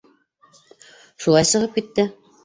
Шулай 1.25 1.47
сығып 1.49 1.77
китте. 1.81 2.07